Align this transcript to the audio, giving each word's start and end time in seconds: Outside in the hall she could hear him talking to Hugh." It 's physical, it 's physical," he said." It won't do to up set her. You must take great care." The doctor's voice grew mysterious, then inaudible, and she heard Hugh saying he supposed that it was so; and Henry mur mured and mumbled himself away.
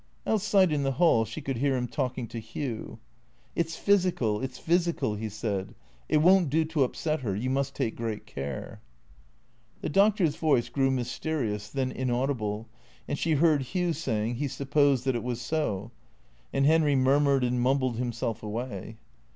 Outside 0.25 0.71
in 0.71 0.81
the 0.81 0.93
hall 0.93 1.25
she 1.25 1.41
could 1.41 1.57
hear 1.57 1.77
him 1.77 1.87
talking 1.87 2.27
to 2.29 2.39
Hugh." 2.39 2.97
It 3.55 3.69
's 3.69 3.75
physical, 3.75 4.41
it 4.41 4.51
's 4.51 4.57
physical," 4.57 5.13
he 5.13 5.29
said." 5.29 5.75
It 6.09 6.17
won't 6.23 6.49
do 6.49 6.65
to 6.65 6.83
up 6.83 6.95
set 6.95 7.19
her. 7.19 7.35
You 7.35 7.51
must 7.51 7.75
take 7.75 7.97
great 7.97 8.25
care." 8.25 8.81
The 9.81 9.89
doctor's 9.89 10.37
voice 10.37 10.69
grew 10.69 10.89
mysterious, 10.89 11.69
then 11.69 11.91
inaudible, 11.91 12.67
and 13.07 13.15
she 13.19 13.33
heard 13.33 13.61
Hugh 13.61 13.93
saying 13.93 14.37
he 14.37 14.47
supposed 14.47 15.05
that 15.05 15.15
it 15.15 15.21
was 15.21 15.39
so; 15.39 15.91
and 16.51 16.65
Henry 16.65 16.95
mur 16.95 17.19
mured 17.19 17.43
and 17.43 17.61
mumbled 17.61 17.97
himself 17.97 18.41
away. 18.41 18.97